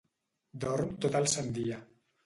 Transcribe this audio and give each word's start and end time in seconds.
Dorm 0.63 0.97
tot 1.05 1.21
el 1.23 1.31
sant 1.37 1.57
dia. 1.61 1.83